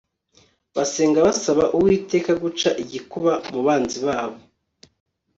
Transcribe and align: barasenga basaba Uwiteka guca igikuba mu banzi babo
barasenga 0.75 1.19
basaba 1.27 1.63
Uwiteka 1.77 2.31
guca 2.43 2.69
igikuba 2.83 3.31
mu 3.51 3.59
banzi 3.67 3.97
babo 4.05 4.37